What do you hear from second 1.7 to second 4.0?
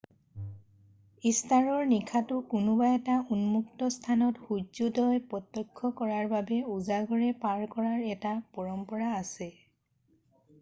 নিশাটো কোনোবা এটা উন্মূক্ত